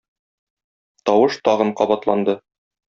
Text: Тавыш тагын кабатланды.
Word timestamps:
Тавыш 1.05 1.33
тагын 1.45 1.71
кабатланды. 1.79 2.41